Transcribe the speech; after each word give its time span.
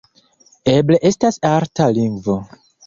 Eble 0.73 0.99
estas 1.11 1.39
arta 1.53 1.91
lingvo. 2.01 2.43